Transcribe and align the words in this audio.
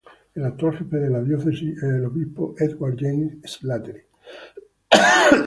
El 0.33 0.45
actual 0.45 0.79
jefe 0.79 0.97
de 0.97 1.11
la 1.11 1.21
Diócesis 1.21 1.77
es 1.77 1.83
el 1.83 2.05
Obispo 2.05 2.55
Edward 2.57 2.95
James 2.97 3.37
Slattery. 3.43 4.01